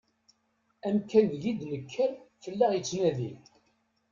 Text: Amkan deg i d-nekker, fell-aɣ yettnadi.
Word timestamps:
Amkan 0.87 1.25
deg 1.31 1.43
i 1.51 1.53
d-nekker, 1.59 2.11
fell-aɣ 2.43 2.71
yettnadi. 2.73 3.31